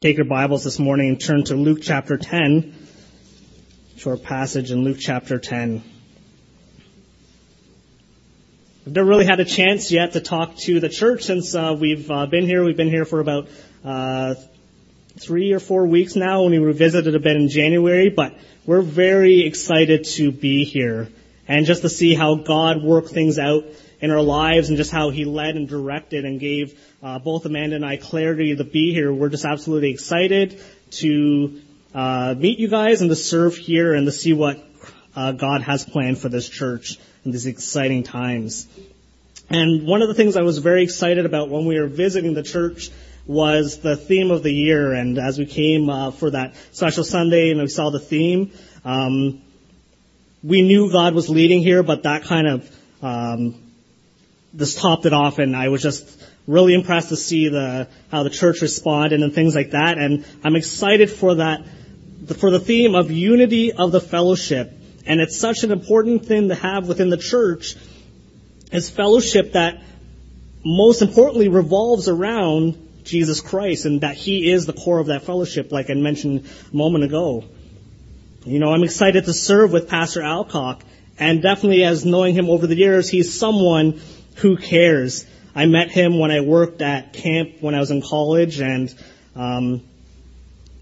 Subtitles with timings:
[0.00, 2.72] Take your Bibles this morning and turn to Luke chapter 10.
[3.96, 5.82] Short passage in Luke chapter 10.
[8.86, 12.08] I've never really had a chance yet to talk to the church since uh, we've
[12.08, 12.64] uh, been here.
[12.64, 13.48] We've been here for about
[13.84, 14.36] uh,
[15.18, 19.40] three or four weeks now when we revisited a bit in January, but we're very
[19.40, 21.08] excited to be here
[21.48, 23.64] and just to see how God worked things out
[24.00, 27.76] in our lives and just how He led and directed and gave uh, both Amanda
[27.76, 29.12] and I clarity to be here.
[29.12, 31.60] We're just absolutely excited to
[31.94, 34.64] uh, meet you guys and to serve here and to see what
[35.16, 38.68] uh, God has planned for this church in these exciting times.
[39.50, 42.42] And one of the things I was very excited about when we were visiting the
[42.42, 42.90] church
[43.26, 44.92] was the theme of the year.
[44.92, 48.52] And as we came uh, for that special Sunday and we saw the theme,
[48.84, 49.42] um,
[50.42, 53.67] we knew God was leading here, but that kind of um,
[54.56, 56.08] just topped it off, and I was just
[56.46, 59.98] really impressed to see the how the church responded and things like that.
[59.98, 61.64] And I'm excited for that
[62.38, 64.72] for the theme of unity of the fellowship.
[65.06, 67.76] And it's such an important thing to have within the church
[68.72, 69.82] is fellowship that
[70.64, 75.72] most importantly revolves around Jesus Christ and that He is the core of that fellowship,
[75.72, 77.44] like I mentioned a moment ago.
[78.44, 80.82] You know, I'm excited to serve with Pastor Alcock
[81.18, 84.00] and definitely as knowing him over the years, he's someone
[84.38, 85.26] who cares.
[85.54, 88.94] I met him when I worked at camp when I was in college, and
[89.34, 89.82] um,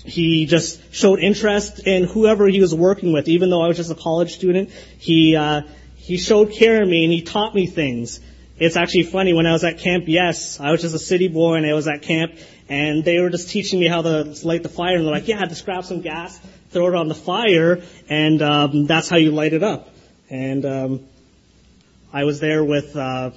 [0.04, 3.28] he just showed interest in whoever he was working with.
[3.28, 5.62] Even though I was just a college student, he uh,
[5.96, 8.20] he showed care in me and he taught me things.
[8.58, 10.04] It's actually funny when I was at camp.
[10.06, 12.34] Yes, I was just a city boy and I was at camp,
[12.68, 14.96] and they were just teaching me how to light the fire.
[14.96, 16.38] And they're like, "Yeah, just grab some gas,
[16.70, 19.88] throw it on the fire, and um, that's how you light it up."
[20.28, 21.06] And um,
[22.12, 22.94] I was there with.
[22.94, 23.30] Uh,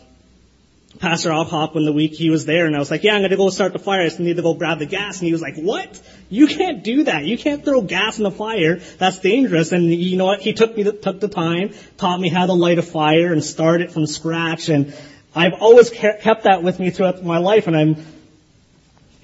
[0.99, 3.31] Pastor Alcock when the week he was there and I was like, yeah, I'm going
[3.31, 4.01] to go start the fire.
[4.01, 5.19] I just need to go grab the gas.
[5.19, 5.99] And he was like, what?
[6.29, 7.23] You can't do that.
[7.23, 8.81] You can't throw gas in the fire.
[8.97, 9.71] That's dangerous.
[9.71, 10.41] And you know what?
[10.41, 13.79] He took me, took the time, taught me how to light a fire and start
[13.79, 14.67] it from scratch.
[14.67, 14.93] And
[15.33, 17.67] I've always kept that with me throughout my life.
[17.67, 18.05] And I'm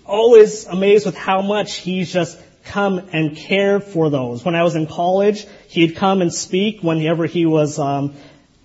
[0.06, 4.46] always amazed with how much he's just come and cared for those.
[4.46, 8.16] When I was in college, he'd come and speak whenever he was, um,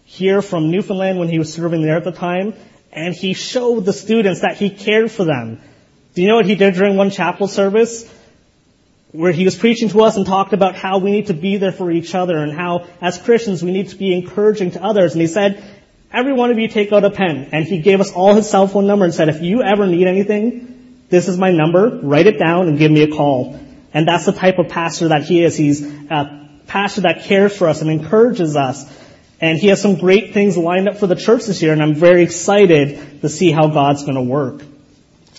[0.05, 2.53] here from Newfoundland when he was serving there at the time
[2.93, 5.61] and he showed the students that he cared for them.
[6.15, 8.09] Do you know what he did during one chapel service?
[9.12, 11.73] Where he was preaching to us and talked about how we need to be there
[11.73, 15.12] for each other and how, as Christians, we need to be encouraging to others.
[15.12, 15.62] And he said,
[16.12, 17.49] every one of you take out a pen.
[17.53, 20.07] And he gave us all his cell phone number and said, if you ever need
[20.07, 23.59] anything, this is my number, write it down and give me a call.
[23.93, 25.57] And that's the type of pastor that he is.
[25.57, 28.84] He's a pastor that cares for us and encourages us
[29.41, 31.95] and he has some great things lined up for the church this year, and I'm
[31.95, 34.62] very excited to see how God's going to work.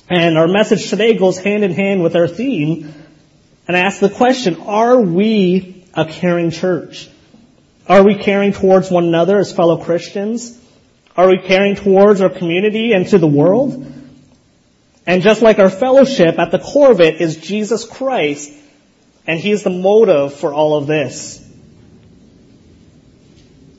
[0.10, 2.94] And our message today goes hand in hand with our theme.
[3.68, 7.10] And I ask the question, are we a caring church?
[7.88, 10.60] Are we caring towards one another as fellow Christians?
[11.16, 13.86] Are we caring towards our community and to the world?
[15.06, 18.52] And just like our fellowship, at the core of it is Jesus Christ,
[19.28, 21.41] and He is the motive for all of this.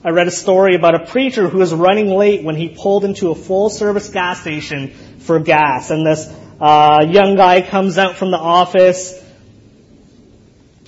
[0.04, 3.30] I read a story about a preacher who was running late when he pulled into
[3.30, 4.88] a full service gas station
[5.20, 5.90] for gas.
[5.90, 6.28] And this
[6.60, 9.16] uh, young guy comes out from the office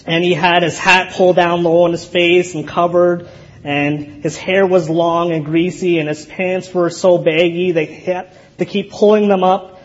[0.05, 3.29] and he had his hat pulled down low on his face and covered
[3.63, 8.33] and his hair was long and greasy and his pants were so baggy they had
[8.59, 9.81] to keep pulling them up.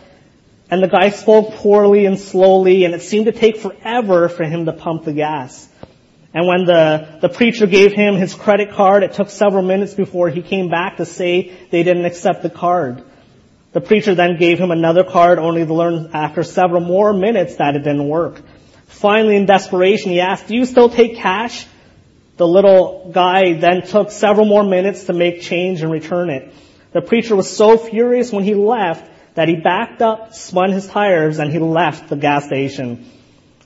[0.71, 4.65] And the guy spoke poorly and slowly and it seemed to take forever for him
[4.65, 5.68] to pump the gas.
[6.33, 10.29] And when the, the preacher gave him his credit card, it took several minutes before
[10.29, 13.03] he came back to say they didn't accept the card.
[13.71, 17.75] The preacher then gave him another card only to learn after several more minutes that
[17.75, 18.41] it didn't work.
[18.87, 21.65] Finally, in desperation, he asked, do you still take cash?
[22.37, 26.53] The little guy then took several more minutes to make change and return it.
[26.93, 31.39] The preacher was so furious when he left that he backed up, spun his tires,
[31.39, 33.05] and he left the gas station.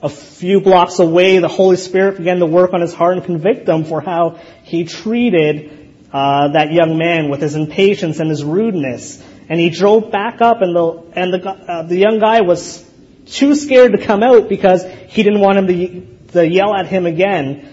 [0.04, 3.70] A few blocks away, the Holy Spirit began to work on his heart and convict
[3.70, 9.24] him for how he treated uh, that young man with his impatience and his rudeness.
[9.48, 12.84] And he drove back up, and the and the uh, the young guy was
[13.28, 17.06] too scared to come out because he didn't want him to, to yell at him
[17.06, 17.70] again.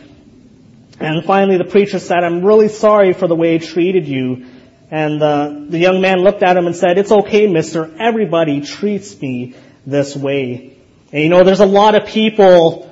[1.00, 4.46] And finally, the preacher said, "I'm really sorry for the way he treated you."
[4.92, 7.90] And the young man looked at him and said, "It's okay, Mister.
[7.98, 10.76] Everybody treats me this way."
[11.12, 12.90] And you know, there's a lot of people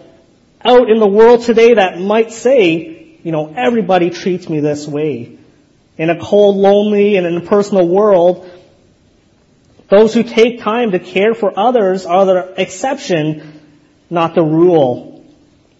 [0.64, 5.38] out in the world today that might say, you know, everybody treats me this way.
[5.96, 8.48] In a cold, lonely, and impersonal world,
[9.88, 13.60] those who take time to care for others are the exception
[14.10, 15.24] not the rule.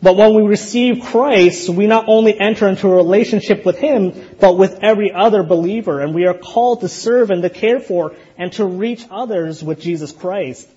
[0.01, 4.57] But when we receive Christ, we not only enter into a relationship with Him, but
[4.57, 6.01] with every other believer.
[6.01, 9.81] And we are called to serve and to care for and to reach others with
[9.81, 10.69] Jesus Christ.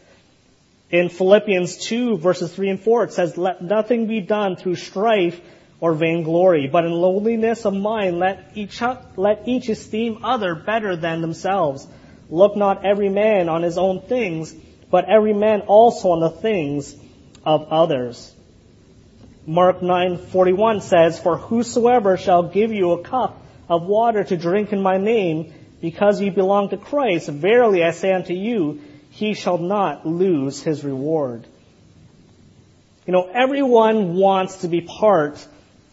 [0.92, 5.40] In Philippians 2 verses 3 and 4, it says, Let nothing be done through strife
[5.80, 8.82] or vainglory, but in lowliness of mind, let each,
[9.16, 11.88] let each esteem other better than themselves.
[12.30, 14.54] Look not every man on his own things,
[14.92, 16.94] but every man also on the things
[17.46, 18.36] of others.
[19.48, 24.82] Mark 9:41 says, "For whosoever shall give you a cup of water to drink in
[24.82, 28.80] my name, because ye belong to Christ, verily I say unto you,
[29.22, 31.46] he shall not lose his reward."
[33.06, 35.46] You know, everyone wants to be part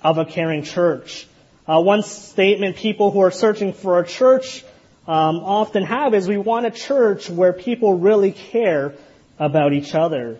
[0.02, 1.26] of a caring church.
[1.66, 4.64] Uh, one statement people who are searching for a church
[5.06, 8.94] um, often have is we want a church where people really care
[9.38, 10.38] about each other.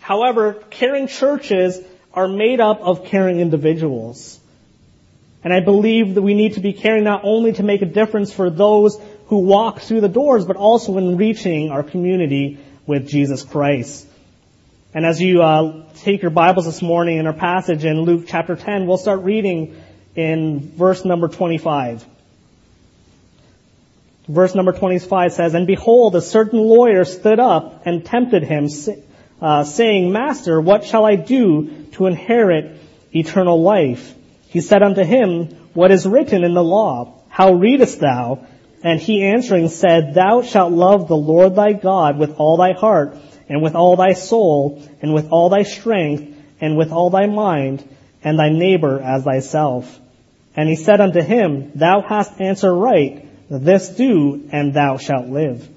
[0.00, 1.80] However, caring churches
[2.12, 4.38] are made up of caring individuals.
[5.42, 8.32] And I believe that we need to be caring not only to make a difference
[8.32, 13.42] for those who walk through the doors, but also in reaching our community with Jesus
[13.42, 14.06] Christ.
[14.92, 18.54] And as you uh, take your Bibles this morning in our passage in Luke chapter
[18.54, 19.80] 10, we'll start reading
[20.14, 22.04] in verse number 25.
[24.28, 28.68] Verse number 25 says, And behold, a certain lawyer stood up and tempted him,
[29.40, 32.78] uh, saying, Master, what shall I do to inherit
[33.14, 34.14] eternal life?
[34.48, 37.14] He said unto him, What is written in the law?
[37.28, 38.46] How readest thou?
[38.84, 43.16] And he answering said, Thou shalt love the Lord thy God with all thy heart,
[43.48, 47.82] and with all thy soul, and with all thy strength, and with all thy mind,
[48.22, 49.98] and thy neighbor as thyself.
[50.54, 55.68] And he said unto him, Thou hast answered right, this do, and thou shalt live.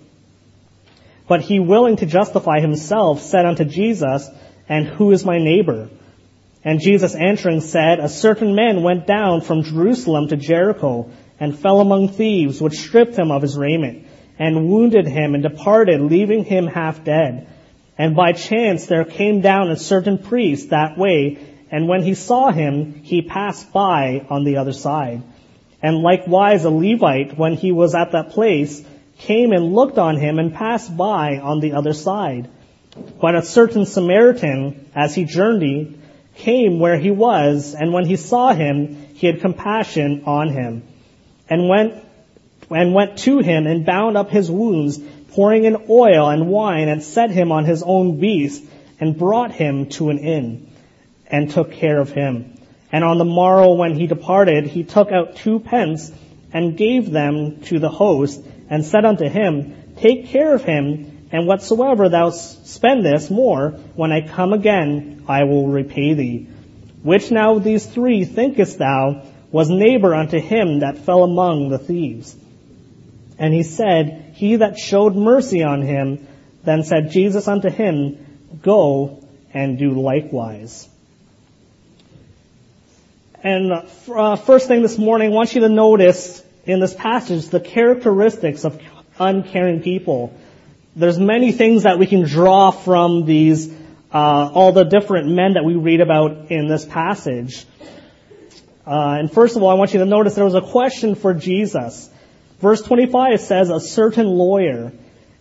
[1.28, 4.30] But he willing to justify himself said unto Jesus,
[4.70, 5.90] And who is my neighbor?
[6.64, 11.10] And Jesus answering said, A certain man went down from Jerusalem to Jericho,
[11.40, 14.08] and fell among thieves, which stripped him of his raiment,
[14.40, 17.48] and wounded him, and departed, leaving him half dead.
[17.98, 21.40] And by chance there came down a certain priest that way,
[21.72, 25.24] and when he saw him, he passed by on the other side.
[25.82, 28.84] And likewise a Levite, when he was at that place,
[29.20, 32.50] came and looked on him and passed by on the other side.
[33.22, 36.00] But a certain Samaritan, as he journeyed,
[36.36, 40.84] came where he was, and when he saw him, he had compassion on him,
[41.50, 42.04] and went
[42.70, 45.00] and went to him and bound up his wounds,
[45.32, 48.64] pouring in oil and wine, and set him on his own beast,
[49.00, 50.70] and brought him to an inn,
[51.28, 52.54] and took care of him.
[52.92, 56.12] And on the morrow when he departed, he took out two pence,
[56.54, 61.48] and gave them to the host, and said unto him, Take care of him, and
[61.48, 66.48] whatsoever thou spendest more, when I come again, I will repay thee.
[67.04, 71.80] Which now of these three thinkest thou was neighbor unto him that fell among the
[71.80, 72.36] thieves?
[73.40, 76.28] And he said, He that showed mercy on him.
[76.64, 79.24] Then said Jesus unto him, Go
[79.54, 80.88] and do likewise.
[83.44, 87.60] And uh, first thing this morning, I want you to notice in this passage the
[87.60, 88.82] characteristics of
[89.20, 90.34] uncaring people.
[90.96, 93.72] There's many things that we can draw from these,
[94.12, 97.66] uh, all the different men that we read about in this passage.
[98.88, 101.34] Uh, and first of all, I want you to notice there was a question for
[101.34, 102.10] Jesus.
[102.60, 104.94] Verse 25 says, a certain lawyer.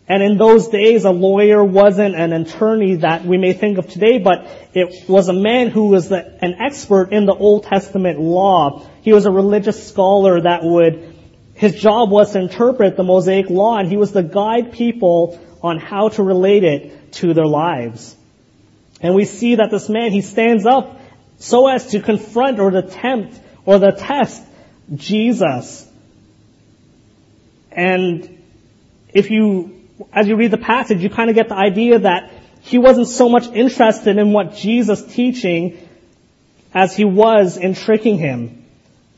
[0.09, 4.19] And in those days, a lawyer wasn't an attorney that we may think of today,
[4.19, 8.85] but it was a man who was the, an expert in the Old Testament law.
[9.03, 11.15] He was a religious scholar that would,
[11.55, 15.79] his job was to interpret the Mosaic law, and he was to guide people on
[15.79, 18.17] how to relate it to their lives.
[19.01, 21.01] And we see that this man, he stands up
[21.39, 24.43] so as to confront or to tempt or to test
[24.95, 25.87] Jesus.
[27.71, 28.43] And
[29.13, 32.79] if you, as you read the passage, you kind of get the idea that he
[32.79, 35.79] wasn't so much interested in what Jesus teaching
[36.75, 38.65] as he was in tricking him.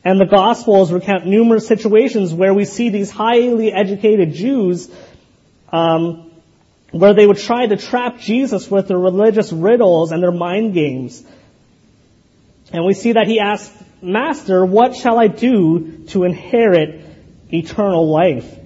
[0.03, 4.89] And the Gospels recount numerous situations where we see these highly educated Jews,
[5.71, 6.31] um,
[6.91, 11.23] where they would try to trap Jesus with their religious riddles and their mind games.
[12.71, 13.71] And we see that he asked,
[14.01, 17.09] Master, what shall I do to inherit
[17.51, 18.57] eternal life.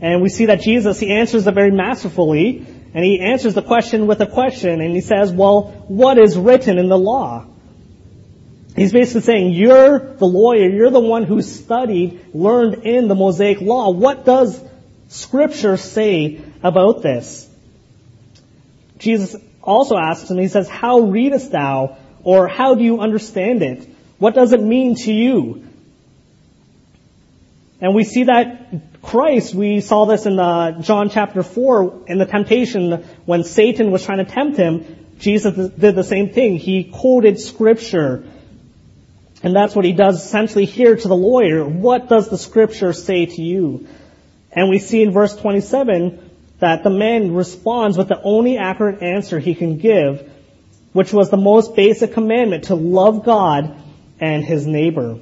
[0.00, 4.06] And we see that Jesus, he answers it very masterfully, and he answers the question
[4.06, 7.46] with a question, and he says, well, what is written in the law?
[8.74, 13.60] He's basically saying, you're the lawyer, you're the one who studied, learned in the Mosaic
[13.60, 13.90] law.
[13.90, 14.60] What does
[15.08, 17.48] scripture say about this?
[18.98, 21.96] Jesus also asks him, he says, How readest thou?
[22.24, 23.88] Or how do you understand it?
[24.18, 25.64] What does it mean to you?
[27.80, 32.26] And we see that Christ, we saw this in uh, John chapter 4 in the
[32.26, 35.16] temptation when Satan was trying to tempt him.
[35.18, 36.56] Jesus did the same thing.
[36.56, 38.24] He quoted scripture.
[39.42, 41.64] And that's what he does essentially here to the lawyer.
[41.64, 43.88] What does the scripture say to you?
[44.52, 46.30] And we see in verse 27
[46.62, 50.30] that the man responds with the only accurate answer he can give,
[50.92, 53.76] which was the most basic commandment to love God
[54.20, 55.18] and his neighbor.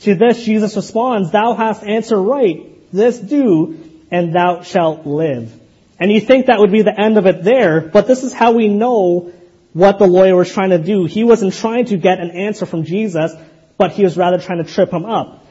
[0.00, 3.78] To this Jesus responds, Thou hast answered right, this do,
[4.10, 5.52] and thou shalt live.
[6.00, 8.50] And you think that would be the end of it there, but this is how
[8.52, 9.32] we know
[9.72, 11.04] what the lawyer was trying to do.
[11.04, 13.32] He wasn't trying to get an answer from Jesus,
[13.78, 15.41] but he was rather trying to trip him up.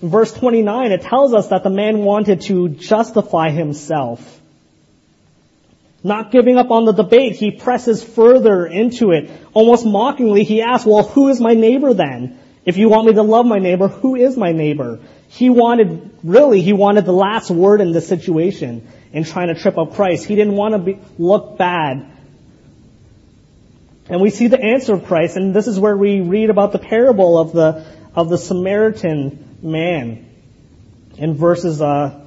[0.00, 4.40] In verse 29, it tells us that the man wanted to justify himself.
[6.04, 9.30] Not giving up on the debate, he presses further into it.
[9.52, 12.38] Almost mockingly, he asks, well, who is my neighbor then?
[12.64, 15.00] If you want me to love my neighbor, who is my neighbor?
[15.28, 19.76] He wanted, really, he wanted the last word in this situation in trying to trip
[19.76, 20.26] up Christ.
[20.26, 22.06] He didn't want to be, look bad.
[24.08, 26.78] And we see the answer of Christ, and this is where we read about the
[26.78, 27.84] parable of the,
[28.18, 30.26] of the Samaritan man.
[31.18, 32.18] In verses, uh,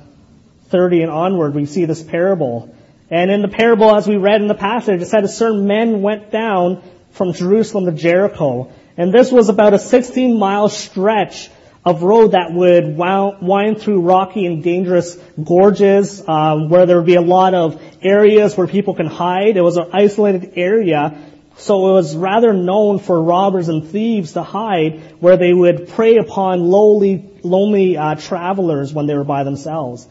[0.70, 2.74] 30 and onward, we see this parable.
[3.10, 6.02] And in the parable, as we read in the passage, it said a certain man
[6.02, 6.82] went down
[7.12, 8.72] from Jerusalem to Jericho.
[8.96, 11.50] And this was about a 16 mile stretch
[11.84, 17.16] of road that would wind through rocky and dangerous gorges, um, where there would be
[17.16, 19.58] a lot of areas where people can hide.
[19.58, 21.20] It was an isolated area,
[21.58, 26.18] so it was rather known for robbers and thieves to hide, where they would prey
[26.18, 30.08] upon lowly, lonely uh, travelers when they were by themselves.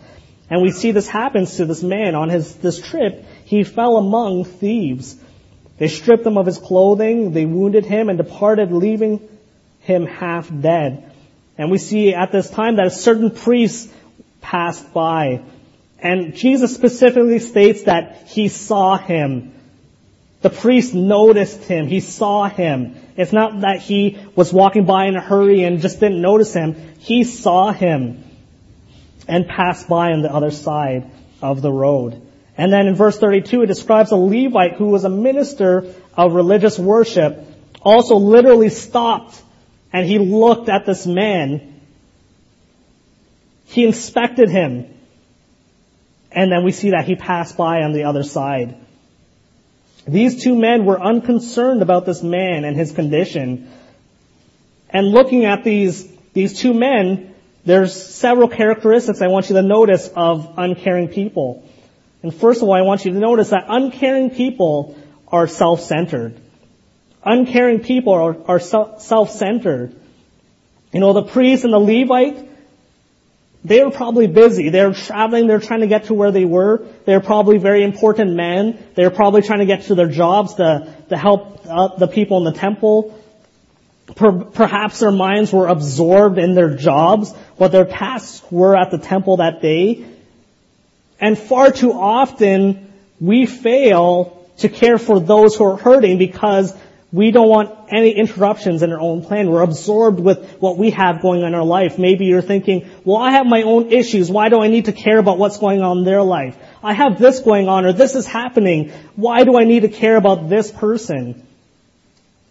[0.49, 3.25] And we see this happens to this man on his, this trip.
[3.44, 5.16] He fell among thieves.
[5.78, 9.26] They stripped him of his clothing, they wounded him and departed, leaving
[9.80, 11.11] him half dead.
[11.56, 13.90] And we see at this time that a certain priest
[14.40, 15.42] passed by.
[15.99, 19.54] And Jesus specifically states that he saw him.
[20.42, 21.87] The priest noticed him.
[21.87, 22.97] He saw him.
[23.16, 26.75] It's not that he was walking by in a hurry and just didn't notice him.
[26.99, 28.25] He saw him
[29.28, 31.11] and passed by on the other side
[31.42, 32.23] of the road.
[32.56, 36.78] And then in verse 32, it describes a Levite who was a minister of religious
[36.78, 37.47] worship,
[37.82, 39.40] also literally stopped
[39.92, 41.80] and he looked at this man.
[43.66, 44.94] He inspected him.
[46.32, 48.76] And then we see that he passed by on the other side.
[50.11, 53.71] These two men were unconcerned about this man and his condition.
[54.88, 57.33] And looking at these, these two men,
[57.64, 61.64] there's several characteristics I want you to notice of uncaring people.
[62.25, 64.99] And first of all, I want you to notice that uncaring people
[65.29, 66.40] are self-centered.
[67.25, 69.95] Uncaring people are, are self-centered.
[70.93, 72.50] You know, the priest and the Levite,
[73.64, 74.71] they were probably busy.
[74.71, 76.87] They were traveling, they're trying to get to where they were.
[77.05, 78.83] They were probably very important men.
[78.95, 82.38] They were probably trying to get to their jobs to, to help uh, the people
[82.38, 83.19] in the temple.
[84.17, 88.99] Per, perhaps their minds were absorbed in their jobs, what their tasks were at the
[88.99, 90.07] temple that day.
[91.21, 92.90] And far too often,
[93.21, 96.75] we fail to care for those who are hurting because
[97.12, 99.50] we don't want any interruptions in our own plan.
[99.50, 101.99] We're absorbed with what we have going on in our life.
[101.99, 104.31] Maybe you're thinking, well, I have my own issues.
[104.31, 106.57] Why do I need to care about what's going on in their life?
[106.85, 108.93] I have this going on or this is happening.
[109.17, 111.45] Why do I need to care about this person?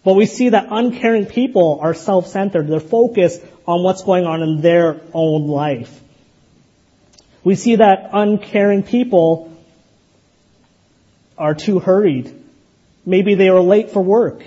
[0.04, 2.68] But we see that uncaring people are self-centered.
[2.68, 6.00] They're focused on what's going on in their own life.
[7.44, 9.56] We see that uncaring people
[11.38, 12.39] are too hurried.
[13.04, 14.42] Maybe they were late for work.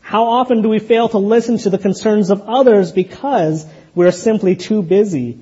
[0.00, 4.54] How often do we fail to listen to the concerns of others because we're simply
[4.56, 5.38] too busy?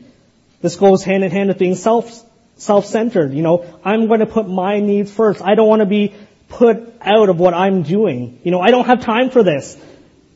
[0.63, 2.25] This goes hand in hand with being self,
[2.57, 3.35] self-centered.
[3.35, 5.43] You know, I'm going to put my needs first.
[5.43, 6.15] I don't want to be
[6.49, 8.41] put out of what I'm doing.
[8.43, 9.77] You know, I don't have time for this.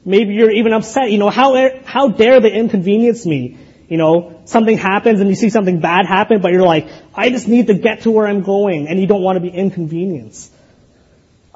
[0.04, 1.10] Maybe you're even upset.
[1.10, 3.56] You know, how, how dare they inconvenience me?
[3.88, 7.48] You know, something happens and you see something bad happen, but you're like, I just
[7.48, 10.52] need to get to where I'm going, and you don't want to be inconvenienced.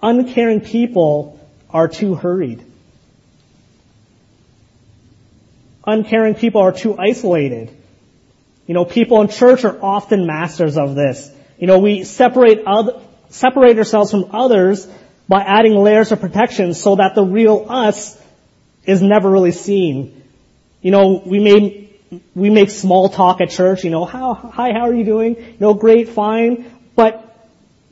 [0.02, 1.38] Uncaring people
[1.70, 2.64] are too hurried.
[5.86, 7.70] Uncaring people are too isolated.
[8.66, 11.30] You know, people in church are often masters of this.
[11.58, 14.86] You know, we separate other, separate ourselves from others
[15.28, 18.20] by adding layers of protection so that the real us
[18.84, 20.22] is never really seen.
[20.80, 21.90] You know, we may
[22.34, 25.36] we make small talk at church, you know, how, hi, how are you doing?
[25.36, 26.70] You know, great, fine.
[26.94, 27.31] But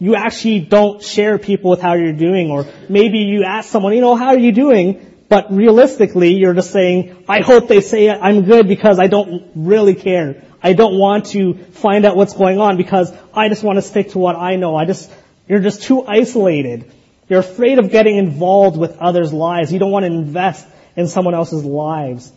[0.00, 4.00] you actually don't share people with how you're doing, or maybe you ask someone, you
[4.00, 5.06] know, how are you doing?
[5.28, 9.94] But realistically, you're just saying, I hope they say I'm good because I don't really
[9.94, 10.42] care.
[10.62, 14.10] I don't want to find out what's going on because I just want to stick
[14.10, 14.74] to what I know.
[14.74, 15.10] I just,
[15.46, 16.90] you're just too isolated.
[17.28, 19.72] You're afraid of getting involved with others' lives.
[19.72, 20.66] You don't want to invest
[20.96, 22.32] in someone else's lives.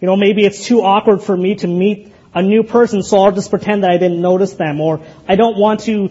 [0.00, 3.32] You know, maybe it's too awkward for me to meet a new person, so I'll
[3.32, 6.10] just pretend that I didn't notice them, or I don't want to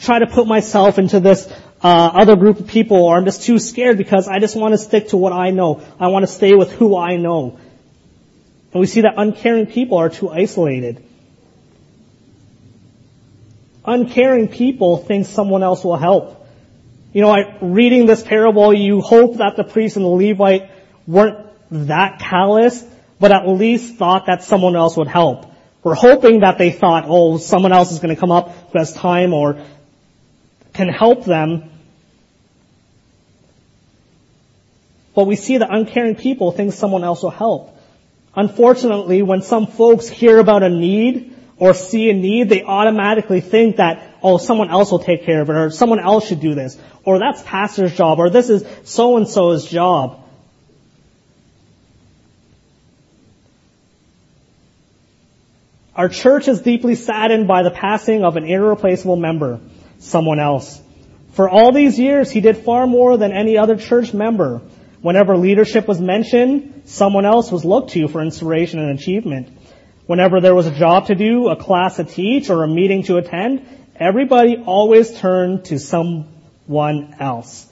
[0.00, 1.46] try to put myself into this
[1.82, 4.78] uh, other group of people, or I'm just too scared because I just want to
[4.78, 5.82] stick to what I know.
[6.00, 7.58] I want to stay with who I know.
[8.72, 11.04] And we see that uncaring people are too isolated.
[13.84, 16.46] Uncaring people think someone else will help.
[17.12, 20.70] You know, I, reading this parable, you hope that the priest and the Levite
[21.06, 22.82] weren't that callous,
[23.20, 25.44] but at least thought that someone else would help.
[25.82, 28.92] We're hoping that they thought, oh, someone else is going to come up who has
[28.92, 29.64] time or
[30.72, 31.70] can help them.
[35.14, 37.76] But we see that uncaring people think someone else will help.
[38.34, 43.76] Unfortunately, when some folks hear about a need or see a need, they automatically think
[43.76, 46.78] that, oh, someone else will take care of it, or someone else should do this,
[47.04, 50.22] or that's pastor's job, or this is so-and-so's job.
[55.98, 59.58] Our church is deeply saddened by the passing of an irreplaceable member,
[59.98, 60.80] someone else.
[61.32, 64.62] For all these years, he did far more than any other church member.
[65.02, 69.48] Whenever leadership was mentioned, someone else was looked to for inspiration and achievement.
[70.06, 73.16] Whenever there was a job to do, a class to teach, or a meeting to
[73.16, 77.66] attend, everybody always turned to someone else.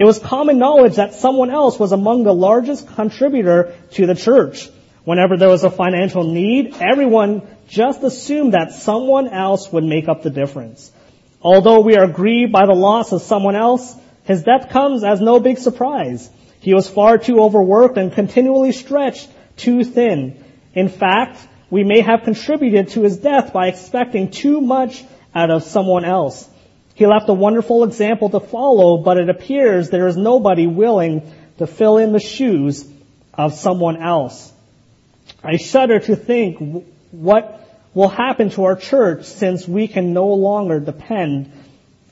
[0.00, 4.68] It was common knowledge that someone else was among the largest contributor to the church.
[5.04, 10.22] Whenever there was a financial need, everyone just assumed that someone else would make up
[10.22, 10.92] the difference.
[11.40, 15.40] Although we are grieved by the loss of someone else, his death comes as no
[15.40, 16.30] big surprise.
[16.60, 20.44] He was far too overworked and continually stretched too thin.
[20.74, 25.02] In fact, we may have contributed to his death by expecting too much
[25.34, 26.48] out of someone else.
[26.94, 31.66] He left a wonderful example to follow, but it appears there is nobody willing to
[31.66, 32.86] fill in the shoes
[33.34, 34.51] of someone else.
[35.44, 37.58] I shudder to think what
[37.94, 41.52] will happen to our church since we can no longer depend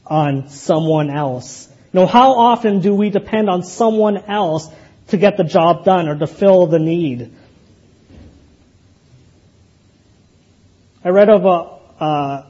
[0.06, 1.68] on someone else.
[1.92, 4.68] You know, how often do we depend on someone else
[5.08, 7.32] to get the job done or to fill the need?
[11.04, 12.46] I read of a,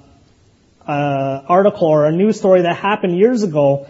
[0.86, 3.86] article or a news story that happened years ago.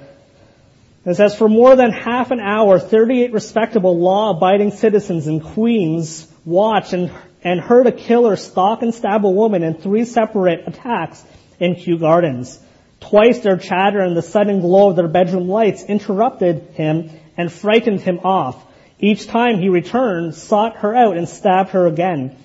[1.06, 6.92] It says, for more than half an hour, 38 respectable law-abiding citizens in Queens watched
[6.92, 7.10] and,
[7.42, 11.22] and heard a killer stalk and stab a woman in three separate attacks
[11.58, 12.58] in Kew Gardens.
[13.00, 18.00] Twice their chatter and the sudden glow of their bedroom lights interrupted him and frightened
[18.00, 18.62] him off.
[18.98, 22.36] Each time he returned, sought her out and stabbed her again.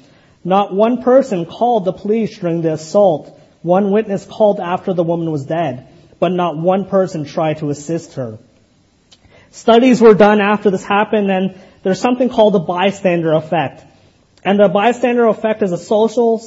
[0.43, 3.37] Not one person called the police during the assault.
[3.61, 5.87] One witness called after the woman was dead,
[6.19, 8.37] but not one person tried to assist her.
[9.51, 13.83] Studies were done after this happened and there's something called the bystander effect.
[14.43, 16.39] And the bystander effect is a social,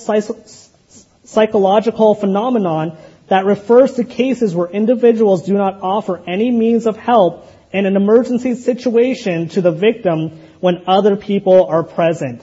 [1.22, 2.98] psychological phenomenon
[3.29, 7.94] that refers to cases where individuals do not offer any means of help in an
[7.94, 12.42] emergency situation to the victim when other people are present.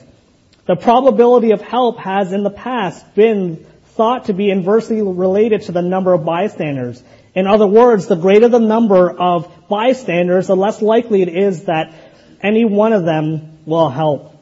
[0.64, 5.72] The probability of help has in the past been thought to be inversely related to
[5.72, 7.02] the number of bystanders.
[7.34, 12.05] In other words, the greater the number of bystanders, the less likely it is that
[12.42, 14.32] any one of them will help.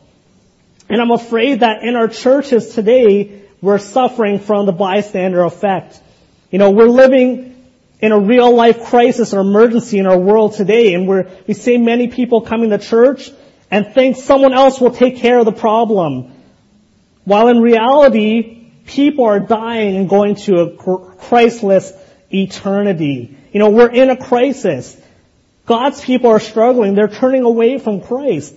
[0.88, 6.00] And I'm afraid that in our churches today, we're suffering from the bystander effect.
[6.50, 7.54] You know, we're living
[8.00, 11.78] in a real life crisis or emergency in our world today, and we're, we see
[11.78, 13.30] many people coming to church
[13.70, 16.32] and think someone else will take care of the problem.
[17.24, 20.76] While in reality, people are dying and going to a
[21.16, 21.92] Christless
[22.32, 23.36] eternity.
[23.52, 25.00] You know, we're in a crisis.
[25.66, 26.94] God's people are struggling.
[26.94, 28.54] They're turning away from Christ.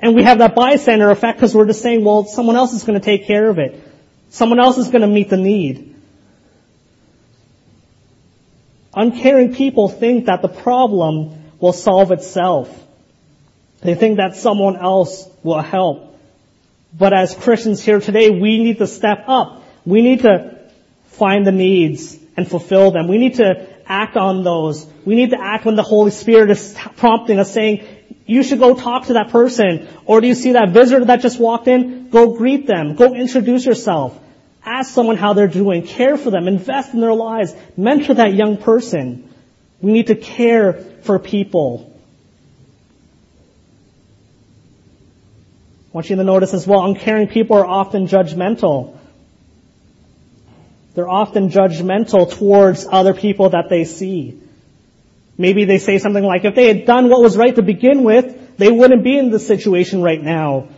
[0.00, 2.98] And we have that bystander effect because we're just saying, well, someone else is going
[2.98, 3.80] to take care of it.
[4.30, 5.94] Someone else is going to meet the need.
[8.94, 12.74] Uncaring people think that the problem will solve itself.
[13.82, 16.18] They think that someone else will help.
[16.96, 19.62] But as Christians here today, we need to step up.
[19.84, 20.58] We need to
[21.08, 23.06] find the needs and fulfill them.
[23.06, 24.86] We need to act on those.
[25.04, 27.86] We need to act when the Holy Spirit is prompting us saying,
[28.24, 29.88] you should go talk to that person.
[30.06, 32.10] Or do you see that visitor that just walked in?
[32.10, 32.94] Go greet them.
[32.94, 34.16] Go introduce yourself.
[34.64, 35.84] Ask someone how they're doing.
[35.84, 36.46] Care for them.
[36.46, 37.52] Invest in their lives.
[37.76, 39.28] Mentor that young person.
[39.80, 41.92] We need to care for people.
[45.88, 48.96] I want you to notice as well, uncaring people are often judgmental.
[51.00, 54.38] They're often judgmental towards other people that they see.
[55.38, 58.58] Maybe they say something like, if they had done what was right to begin with,
[58.58, 60.68] they wouldn't be in this situation right now.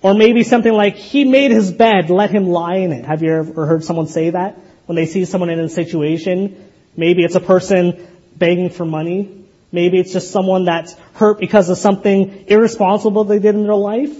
[0.00, 3.04] Or maybe something like, he made his bed, let him lie in it.
[3.04, 4.60] Have you ever heard someone say that?
[4.86, 8.06] When they see someone in a situation, maybe it's a person
[8.36, 9.44] begging for money.
[9.72, 14.16] Maybe it's just someone that's hurt because of something irresponsible they did in their life.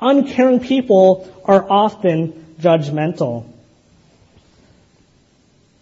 [0.00, 3.51] Uncaring people are often judgmental.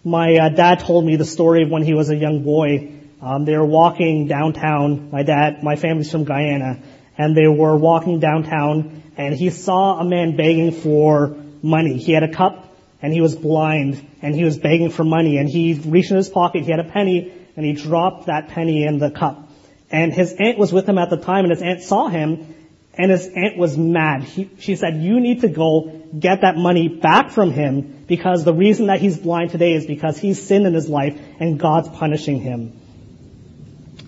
[0.03, 2.91] My uh, dad told me the story of when he was a young boy.
[3.21, 5.11] Um, they were walking downtown.
[5.11, 6.79] My dad, my family's from Guyana,
[7.19, 11.99] and they were walking downtown, and he saw a man begging for money.
[11.99, 15.47] He had a cup, and he was blind, and he was begging for money, and
[15.47, 16.63] he reached in his pocket.
[16.63, 19.49] He had a penny, and he dropped that penny in the cup.
[19.91, 22.55] And his aunt was with him at the time, and his aunt saw him,
[22.97, 24.23] and his aunt was mad.
[24.23, 28.53] He, she said, you need to go get that money back from him because the
[28.53, 32.41] reason that he's blind today is because he's sinned in his life and God's punishing
[32.41, 32.77] him.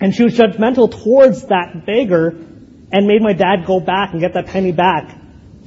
[0.01, 4.33] And she was judgmental towards that beggar and made my dad go back and get
[4.33, 5.17] that penny back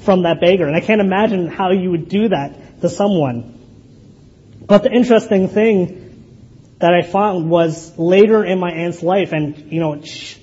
[0.00, 0.66] from that beggar.
[0.66, 3.54] And I can't imagine how you would do that to someone.
[4.66, 6.05] But the interesting thing
[6.78, 10.00] that I found was later in my aunt's life, and you know,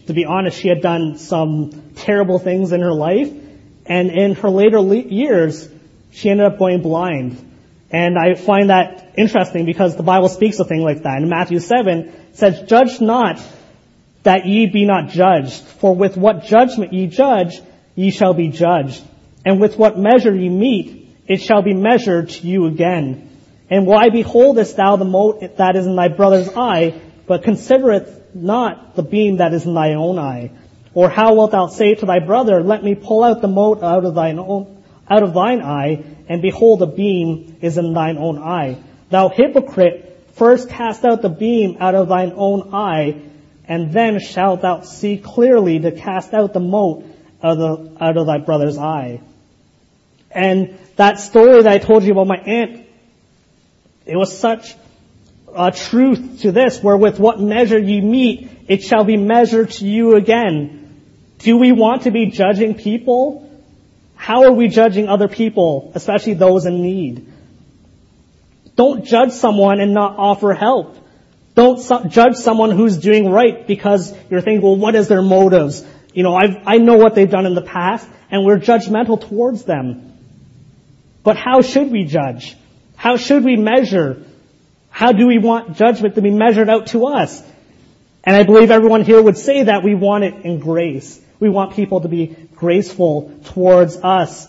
[0.07, 3.31] to be honest, she had done some terrible things in her life,
[3.85, 5.69] and in her later years,
[6.11, 7.51] she ended up going blind.
[7.91, 11.21] And I find that interesting because the Bible speaks a thing like that.
[11.21, 13.39] In Matthew 7, it says, Judge not
[14.23, 17.61] that ye be not judged, for with what judgment ye judge,
[17.93, 19.03] ye shall be judged.
[19.45, 23.29] And with what measure ye meet, it shall be measured to you again.
[23.73, 26.93] And why beholdest thou the mote that is in thy brother's eye,
[27.25, 30.51] but considereth not the beam that is in thy own eye?
[30.93, 34.05] Or how wilt thou say to thy brother, let me pull out the mote out
[34.05, 38.37] of thine own, out of thine eye, and behold the beam is in thine own
[38.37, 38.77] eye?
[39.09, 43.23] Thou hypocrite, first cast out the beam out of thine own eye,
[43.67, 47.05] and then shalt thou see clearly to cast out the mote
[47.41, 49.19] out of, out of thy brother's eye.
[50.29, 52.82] And that story that I told you about my aunt
[54.05, 54.75] it was such
[55.55, 59.85] a truth to this, where with what measure you meet, it shall be measured to
[59.85, 61.01] you again.
[61.39, 63.49] Do we want to be judging people?
[64.15, 67.31] How are we judging other people, especially those in need?
[68.75, 70.97] Don't judge someone and not offer help.
[71.55, 75.85] Don't su- judge someone who's doing right because you're thinking, well, what is their motives?
[76.13, 79.63] You know, I've, I know what they've done in the past and we're judgmental towards
[79.63, 80.17] them.
[81.23, 82.55] But how should we judge?
[83.03, 84.23] How should we measure?
[84.89, 87.43] How do we want judgment to be measured out to us?
[88.23, 91.19] And I believe everyone here would say that we want it in grace.
[91.37, 94.47] We want people to be graceful towards us.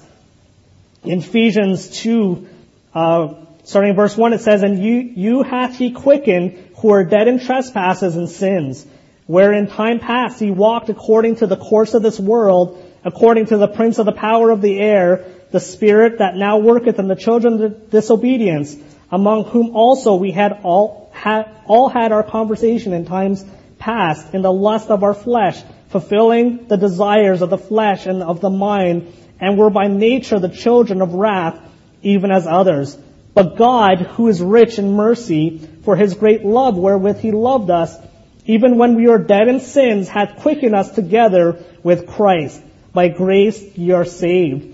[1.03, 2.47] In Ephesians 2,
[2.95, 7.05] uh, starting in verse 1, it says, And you, you hath he quickened who are
[7.05, 8.87] dead in trespasses and sins,
[9.27, 13.57] where in time past he walked according to the course of this world, according to
[13.57, 17.15] the prince of the power of the air, the spirit that now worketh in the
[17.15, 18.77] children of disobedience,
[19.13, 23.45] among whom also we had all had, all had our conversation in times
[23.79, 28.41] past in the lust of our flesh, fulfilling the desires of the flesh and of
[28.41, 31.57] the mind, and were by nature the children of wrath,
[32.03, 32.99] even as others.
[33.33, 37.97] But God, who is rich in mercy, for his great love wherewith he loved us,
[38.45, 42.61] even when we were dead in sins, hath quickened us together with Christ.
[42.93, 44.74] By grace ye are saved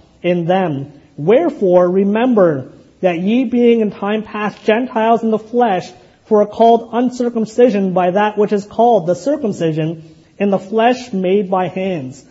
[0.21, 0.93] in them.
[1.17, 5.91] Wherefore remember that ye being in time past Gentiles in the flesh,
[6.25, 11.49] for are called uncircumcision by that which is called the circumcision in the flesh made
[11.49, 12.23] by hands.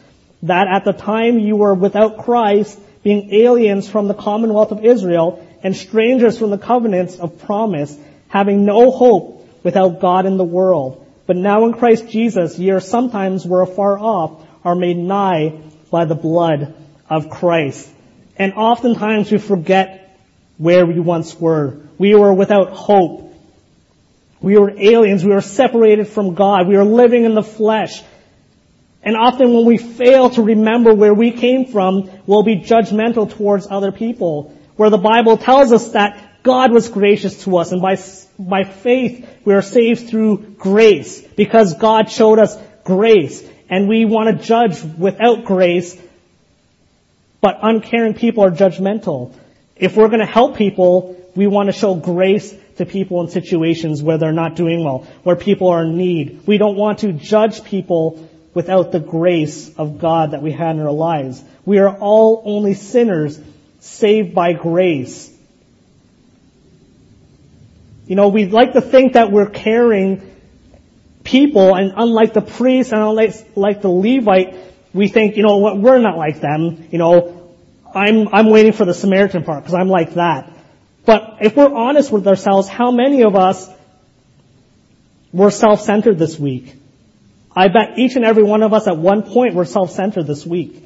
[0.43, 5.47] That at the time you were without Christ, being aliens from the commonwealth of Israel,
[5.63, 7.95] and strangers from the covenants of promise,
[8.29, 11.07] having no hope without God in the world.
[11.27, 16.07] But now in Christ Jesus ye are sometimes were afar off, are made nigh by
[16.07, 16.75] the blood
[17.11, 17.91] of Christ.
[18.37, 20.19] And oftentimes we forget
[20.57, 21.81] where we once were.
[21.99, 23.35] We were without hope.
[24.41, 25.25] We were aliens.
[25.25, 26.69] We were separated from God.
[26.69, 28.03] We were living in the flesh.
[29.03, 33.67] And often when we fail to remember where we came from, we'll be judgmental towards
[33.71, 34.57] other people.
[34.77, 37.99] Where the Bible tells us that God was gracious to us and by,
[38.39, 44.39] by faith we are saved through grace because God showed us grace and we want
[44.39, 46.01] to judge without grace
[47.41, 49.35] but uncaring people are judgmental.
[49.77, 54.03] If we're going to help people, we want to show grace to people in situations
[54.03, 56.47] where they're not doing well, where people are in need.
[56.47, 60.83] We don't want to judge people without the grace of God that we had in
[60.83, 61.43] our lives.
[61.65, 63.39] We are all only sinners
[63.81, 65.31] saved by grace.
[68.07, 70.31] You know, we like to think that we're caring
[71.23, 74.57] people, and unlike the priest and unlike like the Levite,
[74.93, 76.89] we think, you know what, we're not like them.
[76.91, 77.55] You know,
[77.95, 80.53] I'm, I'm waiting for the Samaritan part because I'm like that.
[81.05, 83.69] But if we're honest with ourselves, how many of us
[85.33, 86.75] were self-centered this week?
[87.55, 90.85] I bet each and every one of us at one point were self-centered this week.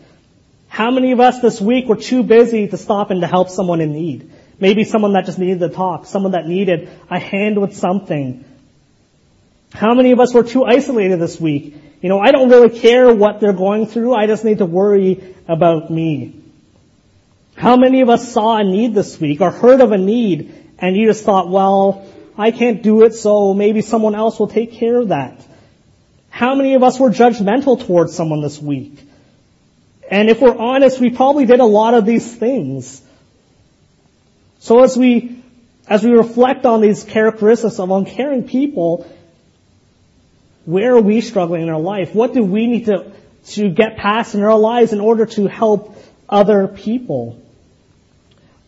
[0.69, 3.81] How many of us this week were too busy to stop and to help someone
[3.81, 4.31] in need?
[4.59, 8.45] Maybe someone that just needed to talk, someone that needed a hand with something.
[9.75, 11.75] How many of us were too isolated this week?
[12.01, 14.15] You know, I don't really care what they're going through.
[14.15, 16.41] I just need to worry about me.
[17.57, 20.97] How many of us saw a need this week or heard of a need and
[20.97, 22.07] you just thought, well,
[22.39, 25.45] I can't do it, so maybe someone else will take care of that?
[26.31, 28.97] How many of us were judgmental towards someone this week?
[30.09, 33.03] And if we're honest, we probably did a lot of these things.
[34.61, 35.43] So as we,
[35.89, 39.07] as we reflect on these characteristics of uncaring people,
[40.65, 42.15] where are we struggling in our life?
[42.15, 43.13] What do we need to,
[43.49, 45.97] to get past in our lives in order to help
[46.29, 47.41] other people?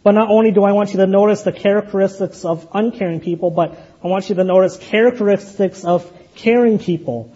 [0.02, 3.76] But not only do I want you to notice the characteristics of uncaring people, but
[4.04, 7.34] I want you to notice characteristics of caring people.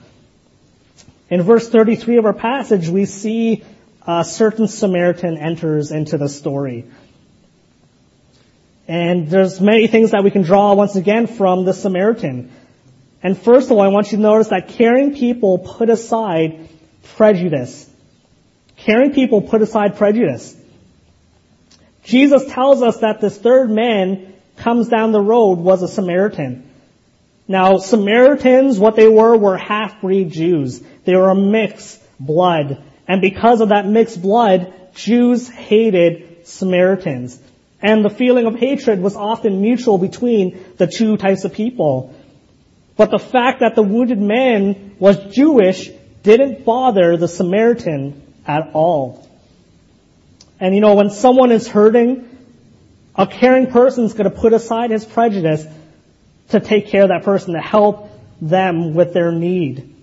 [1.31, 3.65] In verse 33 of our passage, we see
[4.07, 6.85] a certain Samaritan enters into the story.
[8.87, 12.51] And there's many things that we can draw once again from the Samaritan.
[13.23, 16.69] And first of all, I want you to notice that caring people put aside
[17.17, 17.89] prejudice.
[18.77, 20.57] Caring people put aside prejudice.
[22.03, 26.69] Jesus tells us that this third man comes down the road was a Samaritan.
[27.47, 30.81] Now, Samaritans, what they were, were half-breed Jews.
[31.05, 32.83] They were a mixed blood.
[33.07, 37.39] And because of that mixed blood, Jews hated Samaritans.
[37.83, 42.15] And the feeling of hatred was often mutual between the two types of people.
[43.01, 45.89] But the fact that the wounded man was Jewish
[46.23, 49.27] didn't bother the Samaritan at all.
[50.61, 52.29] And you know, when someone is hurting,
[53.15, 55.65] a caring person is going to put aside his prejudice
[56.51, 58.11] to take care of that person, to help
[58.43, 59.97] them with their need.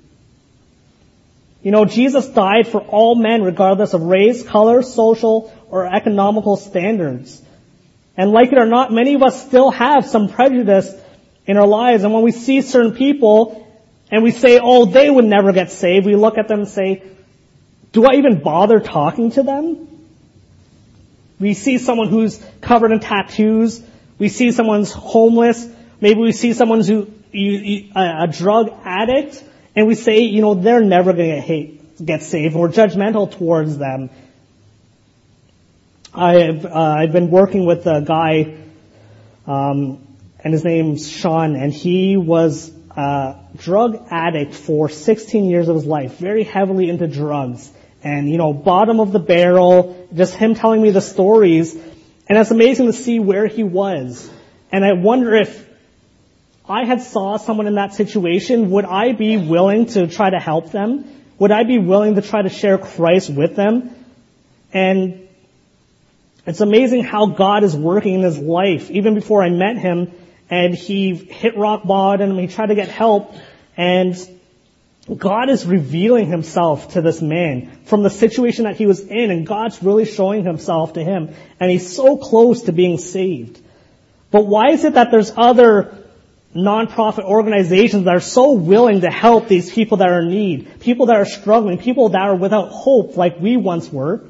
[1.61, 7.39] You know, Jesus died for all men regardless of race, color, social, or economical standards.
[8.17, 10.91] And like it or not, many of us still have some prejudice
[11.47, 12.03] in our lives.
[12.03, 13.67] And when we see certain people
[14.11, 17.03] and we say, oh, they would never get saved, we look at them and say,
[17.93, 19.87] do I even bother talking to them?
[21.39, 23.81] We see someone who's covered in tattoos.
[24.19, 25.67] We see someone's homeless.
[26.01, 29.43] Maybe we see someone who's a drug addict.
[29.75, 32.55] And we say, you know, they're never going to get saved.
[32.55, 34.09] We're judgmental towards them.
[36.13, 38.57] I've uh, I've been working with a guy,
[39.45, 40.06] um,
[40.43, 45.85] and his name's Sean, and he was a drug addict for 16 years of his
[45.85, 47.71] life, very heavily into drugs,
[48.03, 50.07] and you know, bottom of the barrel.
[50.13, 54.29] Just him telling me the stories, and it's amazing to see where he was.
[54.71, 55.67] And I wonder if
[56.69, 60.71] I had saw someone in that situation, would I be willing to try to help
[60.71, 61.05] them?
[61.39, 63.93] Would I be willing to try to share Christ with them?
[64.73, 65.27] And
[66.45, 68.91] it's amazing how God is working in his life.
[68.91, 70.11] Even before I met him,
[70.49, 73.33] and he hit rock bottom, and he tried to get help,
[73.75, 74.15] and
[75.15, 79.47] God is revealing himself to this man from the situation that he was in, and
[79.47, 83.61] God's really showing himself to him, and he's so close to being saved.
[84.31, 85.97] But why is it that there's other
[86.53, 91.05] nonprofit organizations that are so willing to help these people that are in need, people
[91.05, 94.25] that are struggling, people that are without hope like we once were?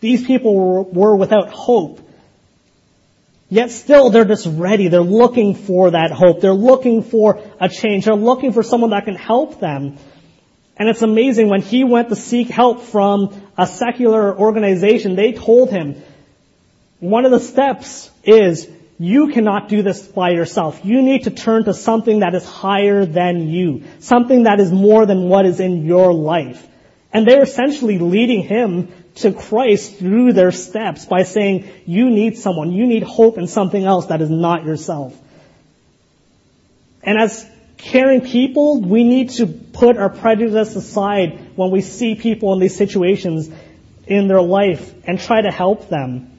[0.00, 2.00] These people were, were without hope.
[3.52, 4.88] Yet still they're just ready.
[4.88, 6.40] They're looking for that hope.
[6.40, 8.06] They're looking for a change.
[8.06, 9.98] They're looking for someone that can help them.
[10.78, 15.68] And it's amazing when he went to seek help from a secular organization, they told
[15.68, 16.02] him,
[16.98, 20.80] one of the steps is you cannot do this by yourself.
[20.82, 23.82] You need to turn to something that is higher than you.
[23.98, 26.66] Something that is more than what is in your life.
[27.12, 32.72] And they're essentially leading him to Christ through their steps by saying, you need someone,
[32.72, 35.18] you need hope in something else that is not yourself.
[37.02, 37.46] And as
[37.76, 42.76] caring people, we need to put our prejudice aside when we see people in these
[42.76, 43.50] situations
[44.06, 46.30] in their life and try to help them.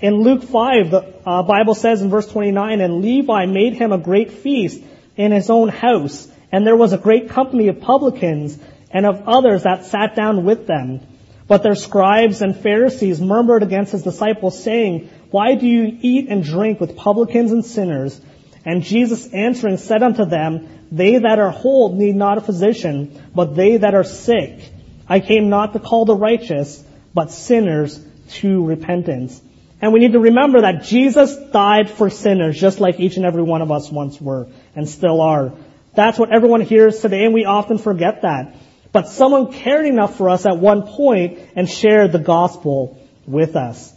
[0.00, 3.98] In Luke 5, the uh, Bible says in verse 29, and Levi made him a
[3.98, 4.82] great feast
[5.16, 8.58] in his own house, and there was a great company of publicans
[8.90, 11.00] and of others that sat down with them.
[11.46, 16.42] But their scribes and Pharisees murmured against his disciples, saying, Why do you eat and
[16.42, 18.18] drink with publicans and sinners?
[18.64, 23.54] And Jesus answering said unto them, They that are whole need not a physician, but
[23.54, 24.72] they that are sick.
[25.06, 29.40] I came not to call the righteous, but sinners to repentance.
[29.82, 33.42] And we need to remember that Jesus died for sinners, just like each and every
[33.42, 35.52] one of us once were, and still are.
[35.94, 38.56] That's what everyone hears today, and we often forget that.
[38.94, 43.92] But someone cared enough for us at one point and shared the gospel with us.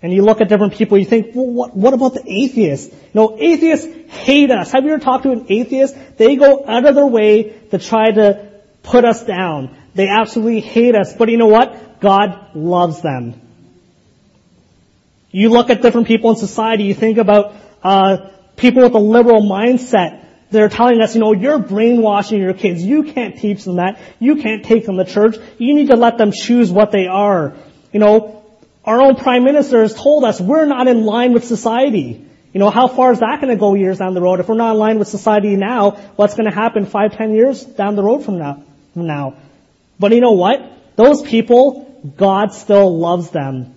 [0.00, 2.94] And you look at different people, you think, well, what, what about the atheists?
[3.12, 4.70] No, atheists hate us.
[4.70, 5.96] Have you ever talked to an atheist?
[6.16, 8.52] They go out of their way to try to
[8.84, 9.76] put us down.
[9.96, 11.12] They absolutely hate us.
[11.12, 11.98] But you know what?
[11.98, 13.40] God loves them.
[15.32, 19.42] You look at different people in society, you think about uh, people with a liberal
[19.42, 20.23] mindset
[20.54, 22.82] they're telling us, you know, you're brainwashing your kids.
[22.82, 24.00] You can't teach them that.
[24.18, 25.36] You can't take them to church.
[25.58, 27.54] You need to let them choose what they are.
[27.92, 28.42] You know,
[28.84, 32.26] our own prime minister has told us we're not in line with society.
[32.52, 34.40] You know, how far is that going to go years down the road?
[34.40, 37.64] If we're not in line with society now, what's going to happen five, ten years
[37.64, 38.62] down the road from now?
[38.92, 39.34] From now?
[39.98, 40.96] But you know what?
[40.96, 43.73] Those people, God still loves them.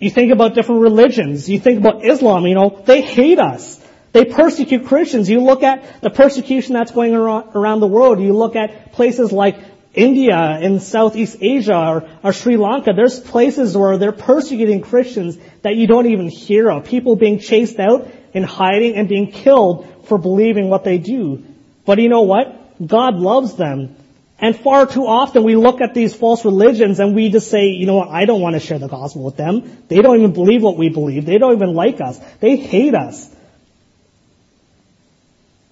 [0.00, 1.48] You think about different religions.
[1.48, 3.78] You think about Islam, you know, they hate us.
[4.12, 5.30] They persecute Christians.
[5.30, 8.20] You look at the persecution that's going around the world.
[8.20, 9.56] You look at places like
[9.94, 12.92] India and Southeast Asia or, or, Sri Lanka.
[12.92, 16.86] There's places where they're persecuting Christians that you don't even hear of.
[16.86, 21.44] People being chased out and hiding and being killed for believing what they do.
[21.84, 22.86] But you know what?
[22.86, 23.96] God loves them.
[24.40, 27.84] And far too often we look at these false religions and we just say, you
[27.84, 29.84] know what, I don't want to share the gospel with them.
[29.88, 31.26] They don't even believe what we believe.
[31.26, 32.18] They don't even like us.
[32.40, 33.28] They hate us.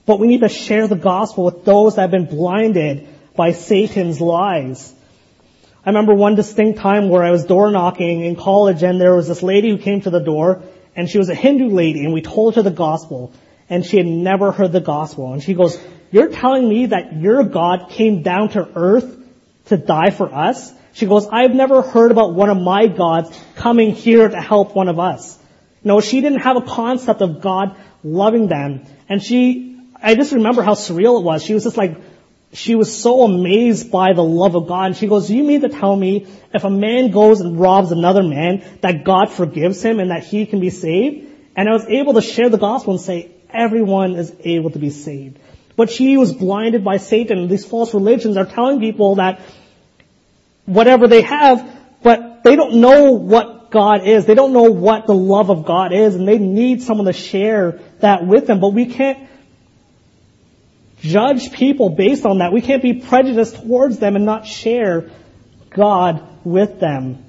[0.05, 4.21] But we need to share the gospel with those that have been blinded by Satan's
[4.21, 4.93] lies.
[5.85, 9.29] I remember one distinct time where I was door knocking in college and there was
[9.29, 10.63] this lady who came to the door
[10.95, 13.33] and she was a Hindu lady and we told her the gospel
[13.71, 15.79] and she had never heard the gospel and she goes,
[16.11, 19.17] you're telling me that your God came down to earth
[19.67, 20.73] to die for us?
[20.93, 24.89] She goes, I've never heard about one of my gods coming here to help one
[24.89, 25.39] of us.
[25.85, 28.85] No, she didn't have a concept of God loving them.
[29.09, 31.45] And she, I just remember how surreal it was.
[31.45, 31.97] She was just like,
[32.53, 34.87] she was so amazed by the love of God.
[34.87, 38.23] And she goes, you mean to tell me if a man goes and robs another
[38.23, 41.31] man, that God forgives him and that he can be saved?
[41.55, 44.91] And I was able to share the gospel and say, everyone is able to be
[44.91, 45.39] saved.
[45.79, 47.47] But she was blinded by Satan.
[47.47, 49.41] These false religions are telling people that
[50.67, 51.65] whatever they have,
[52.03, 54.27] but they don't know what God is.
[54.27, 57.79] They don't know what the love of God is, and they need someone to share
[58.01, 58.59] that with them.
[58.59, 59.29] But we can't
[61.01, 62.53] judge people based on that.
[62.53, 65.13] We can't be prejudiced towards them and not share
[65.71, 67.25] God with them.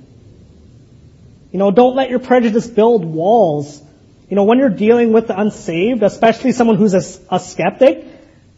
[1.52, 3.80] You know, don't let your prejudice build walls.
[4.28, 8.09] You know, when you're dealing with the unsaved, especially someone who's a, a skeptic,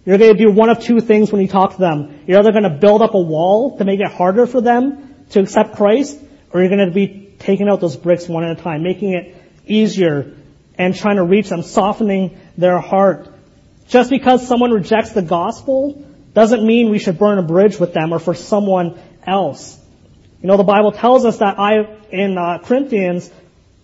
[0.06, 2.22] you're going to do one of two things when you talk to them.
[2.26, 5.40] You're either going to build up a wall to make it harder for them to
[5.40, 6.20] accept Christ,
[6.52, 9.36] or you're going to be taking out those bricks one at a time, making it
[9.66, 10.36] easier
[10.78, 13.28] and trying to reach them, softening their heart.
[13.88, 18.14] Just because someone rejects the gospel doesn't mean we should burn a bridge with them
[18.14, 19.78] or for someone else.
[20.42, 23.30] You know, the Bible tells us that I, in uh, Corinthians,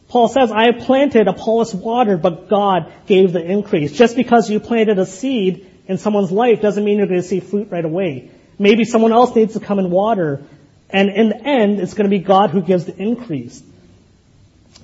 [0.07, 3.91] Paul says, I planted, Apollos watered, but God gave the increase.
[3.91, 7.39] Just because you planted a seed in someone's life doesn't mean you're going to see
[7.39, 8.31] fruit right away.
[8.59, 10.43] Maybe someone else needs to come and water.
[10.89, 13.61] And in the end, it's going to be God who gives the increase.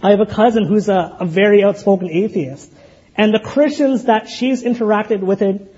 [0.02, 2.72] I have a cousin who's a, a very outspoken atheist.
[3.16, 5.76] And the Christians that she's interacted with it,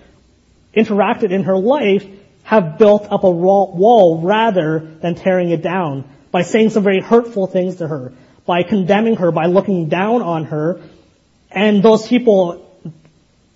[0.75, 2.05] interacted in her life
[2.43, 7.47] have built up a wall rather than tearing it down by saying some very hurtful
[7.47, 8.13] things to her,
[8.45, 10.81] by condemning her, by looking down on her.
[11.49, 12.64] And those people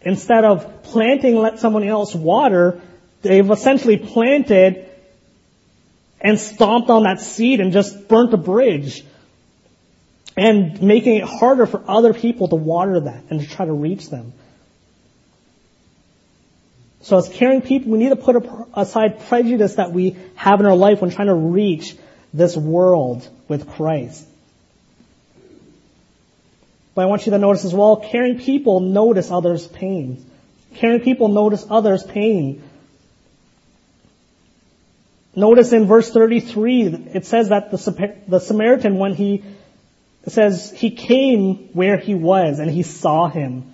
[0.01, 2.81] Instead of planting, let someone else water,
[3.21, 4.85] they've essentially planted
[6.21, 9.03] and stomped on that seed and just burnt a bridge
[10.37, 14.09] and making it harder for other people to water that and to try to reach
[14.09, 14.33] them.
[17.01, 20.75] So as caring people, we need to put aside prejudice that we have in our
[20.75, 21.95] life when trying to reach
[22.33, 24.25] this world with Christ.
[26.99, 30.21] But I want you to notice as well, caring people notice others' pain.
[30.75, 32.61] Caring people notice others' pain.
[35.33, 39.45] Notice in verse 33, it says that the, the Samaritan, when he,
[40.27, 43.71] says, he came where he was and he saw him.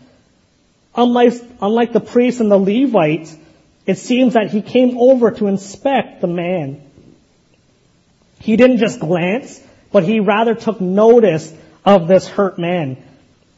[0.95, 3.35] Unlike, unlike the priest and the Levite,
[3.87, 6.79] it seems that he came over to inspect the man.
[8.39, 9.59] He didn't just glance,
[9.91, 11.51] but he rather took notice
[11.83, 13.01] of this hurt man.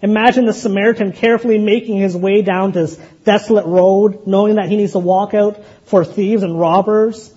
[0.01, 4.91] Imagine the Samaritan carefully making his way down this desolate road, knowing that he needs
[4.91, 7.33] to walk out for thieves and robbers,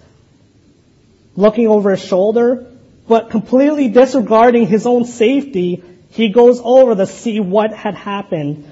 [1.36, 2.66] looking over his shoulder,
[3.08, 8.70] but completely disregarding his own safety, he goes over to see what had happened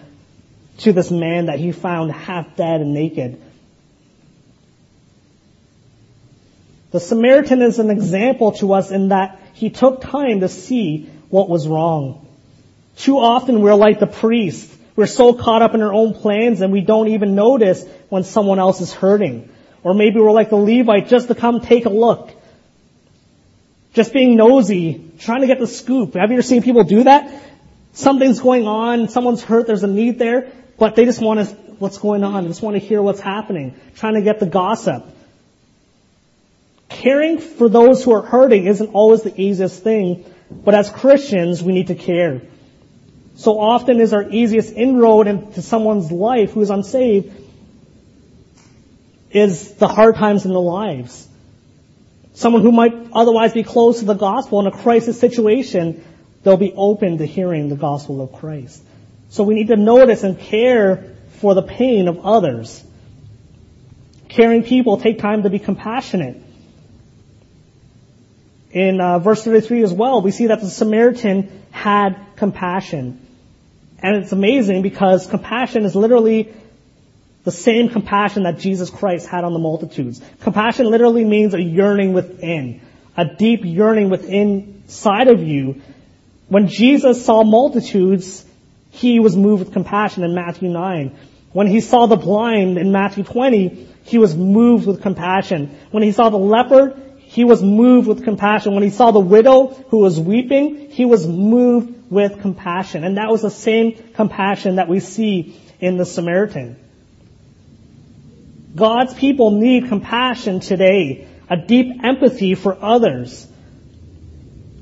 [0.78, 3.40] to this man that he found half dead and naked.
[6.90, 11.48] The Samaritan is an example to us in that he took time to see what
[11.48, 12.27] was wrong.
[12.98, 14.74] Too often we're like the priest.
[14.96, 18.58] We're so caught up in our own plans and we don't even notice when someone
[18.58, 19.48] else is hurting.
[19.84, 22.32] Or maybe we're like the Levite just to come take a look.
[23.94, 26.14] Just being nosy, trying to get the scoop.
[26.14, 27.42] Have you ever seen people do that?
[27.92, 31.98] Something's going on, someone's hurt, there's a need there, but they just want to, what's
[31.98, 32.42] going on?
[32.42, 35.04] They just want to hear what's happening, trying to get the gossip.
[36.88, 41.72] Caring for those who are hurting isn't always the easiest thing, but as Christians, we
[41.72, 42.42] need to care.
[43.38, 47.32] So often is our easiest inroad into someone's life who is unsaved
[49.30, 51.28] is the hard times in their lives.
[52.34, 56.04] Someone who might otherwise be close to the gospel in a crisis situation,
[56.42, 58.82] they'll be open to hearing the gospel of Christ.
[59.28, 62.82] So we need to notice and care for the pain of others.
[64.28, 66.42] Caring people take time to be compassionate.
[68.72, 73.26] In uh, verse 33 as well, we see that the Samaritan had compassion.
[74.00, 76.54] And it's amazing because compassion is literally
[77.44, 80.20] the same compassion that Jesus Christ had on the multitudes.
[80.40, 82.80] Compassion literally means a yearning within,
[83.16, 85.82] a deep yearning within inside of you.
[86.48, 88.42] When Jesus saw multitudes,
[88.90, 91.14] he was moved with compassion in Matthew 9.
[91.52, 95.76] When he saw the blind in Matthew 20, he was moved with compassion.
[95.90, 98.72] When he saw the leopard, he was moved with compassion.
[98.72, 103.04] When he saw the widow who was weeping, he was moved with compassion.
[103.04, 106.76] And that was the same compassion that we see in the Samaritan.
[108.74, 113.46] God's people need compassion today, a deep empathy for others.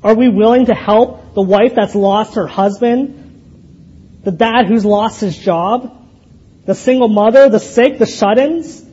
[0.03, 3.27] Are we willing to help the wife that's lost her husband
[4.27, 6.05] the dad who's lost his job,
[6.65, 8.85] the single mother, the sick, the shut-ins.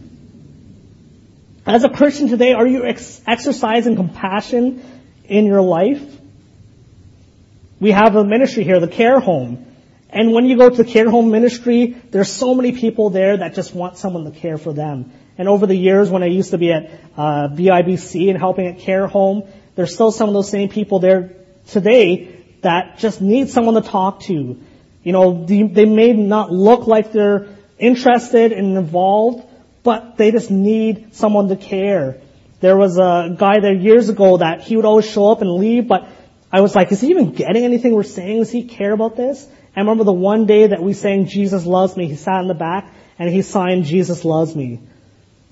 [1.66, 4.84] As a Christian today, are you ex- exercising compassion
[5.26, 6.13] in your life?
[7.84, 9.66] We have a ministry here, the care home.
[10.10, 13.56] And when you go to the care home ministry, there's so many people there that
[13.56, 15.12] just want someone to care for them.
[15.38, 16.86] And over the years, when I used to be at
[17.18, 21.34] uh, BIBC and helping at care home, there's still some of those same people there
[21.68, 24.62] today that just need someone to talk to.
[25.04, 29.46] You know, they may not look like they're interested and involved,
[29.84, 32.22] but they just need someone to care.
[32.62, 35.90] There was a guy there years ago that he would always show up and leave,
[35.90, 36.08] but
[36.54, 38.38] I was like, is he even getting anything we're saying?
[38.38, 39.48] Does he care about this?
[39.76, 42.54] I remember the one day that we sang Jesus Loves Me, he sat in the
[42.54, 44.80] back and he signed Jesus Loves Me.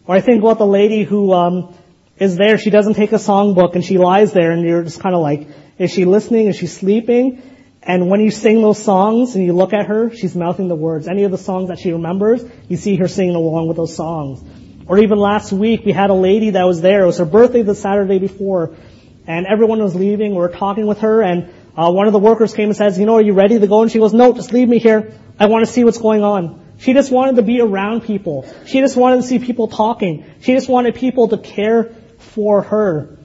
[0.06, 1.74] Or I think about the lady who um,
[2.18, 5.16] is there, she doesn't take a songbook and she lies there and you're just kind
[5.16, 5.48] of like,
[5.80, 6.46] is she listening?
[6.48, 7.42] Is she sleeping?
[7.82, 11.08] And when you sing those songs and you look at her, she's mouthing the words.
[11.08, 14.44] Any of the songs that she remembers, you see her singing along with those songs.
[14.86, 17.02] Or even last week, we had a lady that was there.
[17.04, 18.76] It was her birthday the Saturday before,
[19.28, 20.32] and everyone was leaving.
[20.32, 23.06] We were talking with her, and uh, one of the workers came and says, "You
[23.06, 25.14] know, are you ready to go?" And she goes, "No, just leave me here.
[25.40, 28.52] I want to see what's going on." She just wanted to be around people.
[28.66, 30.26] She just wanted to see people talking.
[30.42, 33.18] She just wanted people to care for her.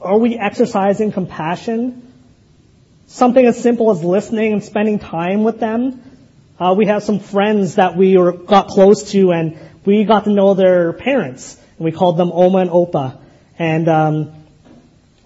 [0.00, 2.06] Are we exercising compassion
[3.08, 6.02] Something as simple as listening and spending time with them.
[6.58, 10.30] Uh, we have some friends that we were, got close to, and we got to
[10.30, 11.56] know their parents.
[11.78, 13.18] And we called them Oma and Opa.
[13.58, 14.35] And um,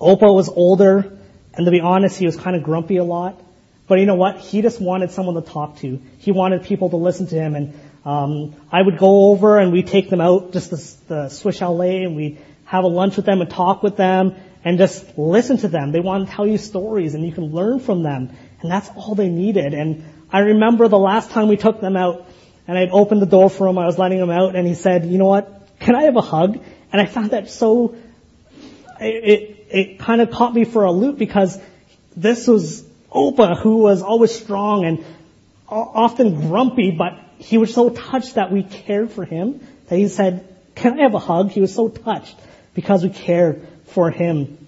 [0.01, 1.19] Opa was older,
[1.55, 3.41] and to be honest, he was kind of grumpy a lot.
[3.87, 4.39] But you know what?
[4.39, 6.01] He just wanted someone to talk to.
[6.19, 7.57] He wanted people to listen to him.
[7.57, 11.57] And um, I would go over and we take them out just the, the Swiss
[11.57, 15.57] Chalet and we have a lunch with them and talk with them and just listen
[15.59, 15.91] to them.
[15.91, 18.31] They want to tell you stories and you can learn from them.
[18.61, 19.75] And that's all they needed.
[19.75, 22.29] And I remember the last time we took them out
[22.69, 23.77] and I'd opened the door for him.
[23.77, 25.67] I was letting him out and he said, you know what?
[25.81, 26.61] Can I have a hug?
[26.93, 27.97] And I found that so,
[29.01, 31.59] it, it, it kind of caught me for a loop because
[32.17, 35.05] this was Opa who was always strong and
[35.69, 40.47] often grumpy, but he was so touched that we cared for him that he said,
[40.75, 41.51] can I have a hug?
[41.51, 42.37] He was so touched
[42.75, 44.59] because we cared for him.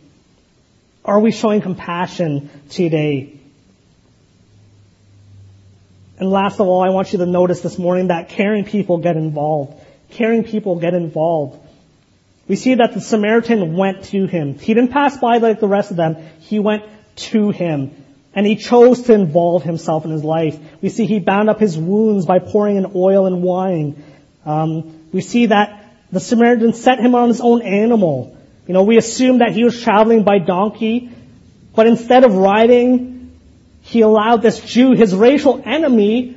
[1.05, 3.38] Are we showing compassion today?
[6.18, 9.16] And last of all, I want you to notice this morning that caring people get
[9.16, 9.82] involved.
[10.11, 11.59] Caring people get involved.
[12.49, 14.59] We see that the Samaritan went to him.
[14.59, 16.16] He didn't pass by like the rest of them.
[16.40, 16.84] He went
[17.16, 18.05] to him.
[18.34, 20.59] And he chose to involve himself in his life.
[20.80, 24.03] We see he bound up his wounds by pouring in oil and wine.
[24.45, 28.36] Um, we see that the Samaritan set him on his own animal.
[28.66, 31.11] You know, we assume that he was traveling by donkey,
[31.74, 33.38] but instead of riding,
[33.82, 36.36] he allowed this Jew, his racial enemy,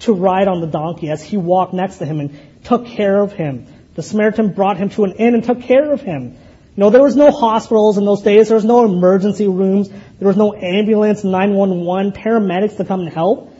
[0.00, 3.32] to ride on the donkey as he walked next to him and took care of
[3.32, 3.66] him.
[3.98, 6.26] The Samaritan brought him to an inn and took care of him.
[6.30, 6.36] You
[6.76, 8.46] know, there was no hospitals in those days.
[8.46, 9.88] There was no emergency rooms.
[9.88, 13.52] There was no ambulance, 911, paramedics to come and help.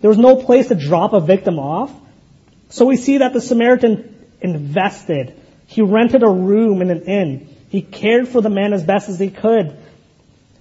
[0.00, 1.92] There was no place to drop a victim off.
[2.68, 5.34] So we see that the Samaritan invested.
[5.66, 7.48] He rented a room in an inn.
[7.68, 9.76] He cared for the man as best as he could.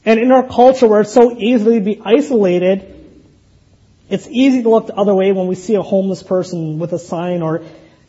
[0.05, 2.89] And in our culture where it's so easy to be isolated,
[4.09, 6.99] it's easy to look the other way when we see a homeless person with a
[6.99, 7.61] sign or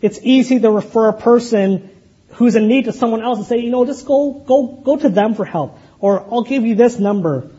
[0.04, 1.88] it's easy to refer a person
[2.32, 5.08] who's in need to someone else and say, you know, just go, go, go to
[5.08, 5.78] them for help.
[5.98, 7.50] Or I'll give you this number.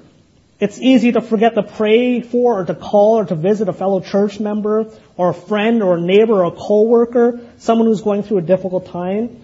[0.59, 3.99] It's easy to forget to pray for or to call or to visit a fellow
[3.99, 8.37] church member or a friend or a neighbor or a coworker, someone who's going through
[8.37, 9.41] a difficult time.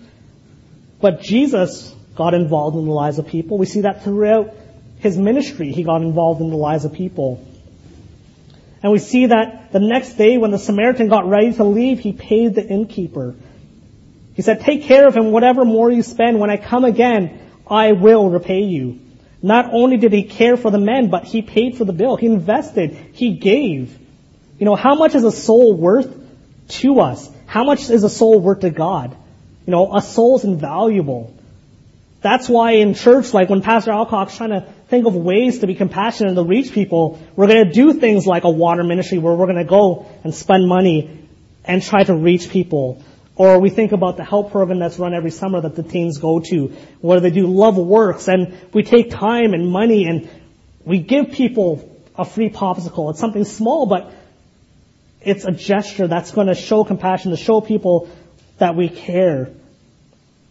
[1.02, 3.58] But Jesus got involved in the lives of people.
[3.58, 4.54] We see that throughout
[5.00, 5.72] his ministry.
[5.72, 7.44] He got involved in the lives of people.
[8.84, 12.14] And we see that the next day when the Samaritan got ready to leave, he
[12.14, 13.36] paid the innkeeper.
[14.34, 16.40] He said, take care of him, whatever more you spend.
[16.40, 19.00] When I come again, I will repay you.
[19.42, 22.16] Not only did he care for the men, but he paid for the bill.
[22.16, 23.10] He invested.
[23.14, 23.98] He gave.
[24.58, 26.16] You know, how much is a soul worth
[26.70, 27.30] to us?
[27.46, 29.16] How much is a soul worth to God?
[29.66, 31.36] You know, a soul is invaluable.
[32.22, 35.74] That's why in church, like when Pastor Alcock's trying to think of ways to be
[35.74, 39.34] compassionate and to reach people, we're going to do things like a water ministry where
[39.34, 41.30] we're going to go and spend money
[41.64, 43.02] and try to reach people.
[43.38, 46.42] Or we think about the help program that's run every summer that the teens go
[46.42, 50.30] to, where they do love works, and we take time and money and
[50.84, 53.12] we give people a free popsicle.
[53.12, 54.12] It's something small, but
[55.22, 58.10] it's a gesture that's going to show compassion, to show people
[58.58, 59.52] that we care.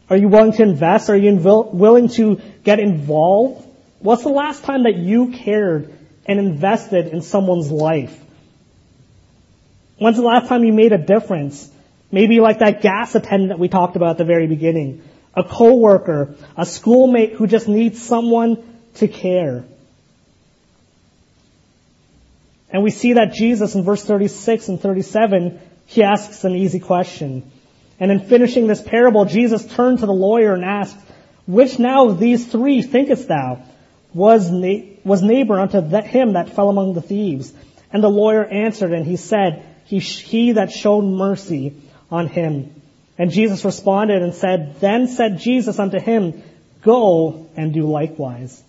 [0.08, 1.10] Are you willing to invest?
[1.10, 3.66] Are you inv- willing to get involved?
[4.00, 5.92] What's the last time that you cared
[6.24, 8.18] and invested in someone's life?
[9.98, 11.70] When's the last time you made a difference?
[12.10, 15.02] Maybe like that gas attendant that we talked about at the very beginning.
[15.34, 19.64] A coworker, a schoolmate who just needs someone to care.
[22.70, 27.50] And we see that Jesus in verse 36 and 37, he asks an easy question.
[27.98, 30.96] And in finishing this parable, Jesus turned to the lawyer and asked,
[31.46, 33.62] Which now of these three thinkest thou
[34.14, 37.52] was, na- was neighbor unto that, him that fell among the thieves?
[37.92, 41.76] And the lawyer answered and he said, He, he that showed mercy
[42.10, 42.74] on him.
[43.18, 46.42] And Jesus responded and said, Then said Jesus unto him,
[46.82, 48.62] Go and do likewise.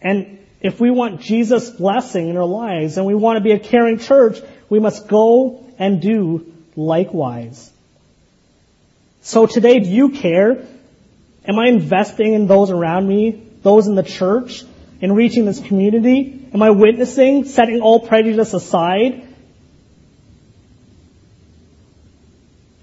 [0.00, 3.58] And if we want Jesus' blessing in our lives and we want to be a
[3.58, 4.38] caring church,
[4.68, 7.70] we must go and do likewise.
[9.22, 10.64] So today, do you care?
[11.44, 14.64] Am I investing in those around me, those in the church,
[15.00, 16.48] in reaching this community?
[16.52, 19.28] Am I witnessing, setting all prejudice aside,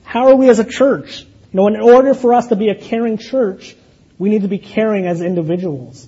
[0.10, 1.22] How are we as a church?
[1.22, 3.76] You know, in order for us to be a caring church,
[4.18, 6.08] we need to be caring as individuals.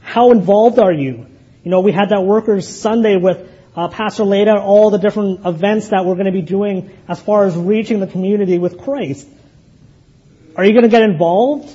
[0.00, 1.26] How involved are you?
[1.62, 5.88] You know, we had that Workers Sunday with uh, Pastor out all the different events
[5.88, 9.28] that we're going to be doing as far as reaching the community with Christ.
[10.56, 11.70] Are you going to get involved?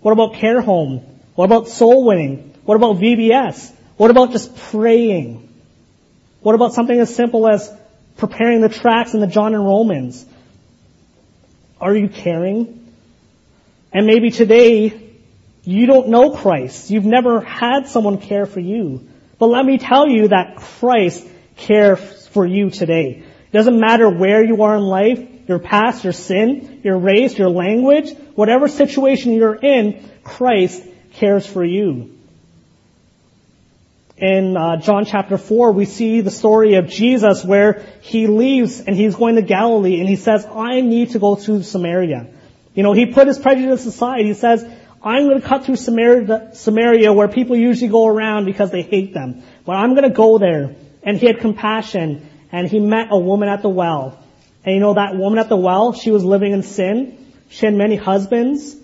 [0.00, 1.06] What about care home?
[1.34, 2.54] What about soul winning?
[2.64, 3.72] What about VBS?
[3.96, 5.48] What about just praying?
[6.40, 7.72] What about something as simple as
[8.16, 10.26] preparing the tracks in the John and Romans?
[11.80, 12.92] Are you caring?
[13.92, 15.10] And maybe today
[15.64, 16.90] you don't know Christ.
[16.90, 19.08] You've never had someone care for you.
[19.38, 21.26] But let me tell you that Christ
[21.56, 23.24] cares for you today.
[23.24, 27.50] It doesn't matter where you are in life, your past, your sin, your race, your
[27.50, 30.82] language, whatever situation you're in, Christ
[31.22, 32.10] cares for you.
[34.16, 38.96] In uh, John chapter 4, we see the story of Jesus where he leaves and
[38.96, 42.26] he's going to Galilee and he says, I need to go through Samaria.
[42.74, 44.22] You know, he put his prejudice aside.
[44.24, 44.64] He says,
[45.00, 49.14] I'm going to cut through Samaria, Samaria where people usually go around because they hate
[49.14, 49.44] them.
[49.64, 50.74] But I'm going to go there.
[51.04, 54.18] And he had compassion and he met a woman at the well.
[54.64, 57.32] And you know that woman at the well, she was living in sin.
[57.48, 58.74] She had many husbands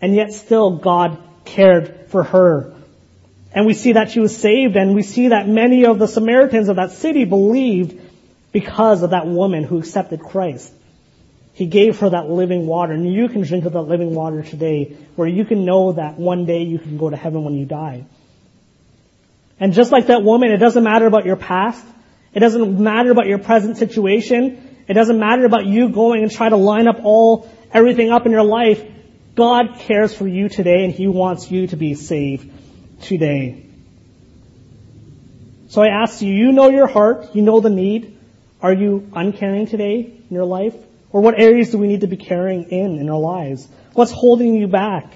[0.00, 2.74] and yet still God cared for her.
[3.52, 6.68] And we see that she was saved and we see that many of the Samaritans
[6.68, 8.00] of that city believed
[8.52, 10.72] because of that woman who accepted Christ.
[11.54, 14.96] He gave her that living water, and you can drink of that living water today,
[15.14, 18.06] where you can know that one day you can go to heaven when you die.
[19.60, 21.84] And just like that woman, it doesn't matter about your past.
[22.32, 24.84] It doesn't matter about your present situation.
[24.88, 28.32] It doesn't matter about you going and try to line up all, everything up in
[28.32, 28.84] your life.
[29.34, 32.50] God cares for you today, and He wants you to be saved
[33.02, 33.66] today.
[35.68, 38.16] So I ask you, you know your heart, you know the need.
[38.62, 40.74] Are you uncaring today in your life?
[41.10, 43.66] Or what areas do we need to be caring in in our lives?
[43.92, 45.12] What's holding you back?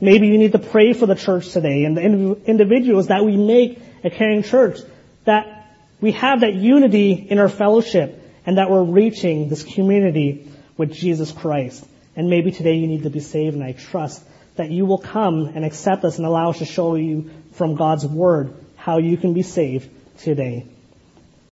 [0.00, 2.02] Maybe you need to pray for the church today and the
[2.46, 4.78] individuals that we make a caring church,
[5.24, 5.66] that
[6.00, 11.32] we have that unity in our fellowship and that we're reaching this community with Jesus
[11.32, 11.84] Christ.
[12.18, 14.24] And maybe today you need to be saved and I trust
[14.56, 18.04] that you will come and accept us and allow us to show you from God's
[18.04, 19.88] Word how you can be saved
[20.18, 20.66] today.